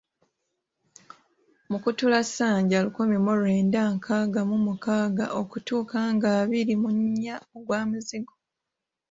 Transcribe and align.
Mukutulansanja 1.69 2.77
lukimi 2.85 3.17
mu 3.25 3.31
lwenda 3.39 3.81
nkaaga 3.95 4.41
mu 4.49 4.57
mukaaga 4.65 5.25
okutuuka 5.41 5.97
ng'abiri 6.13 6.73
mu 6.81 6.89
nnya, 6.97 7.35
ogwa 7.55 7.79
Muzigo. 7.89 8.33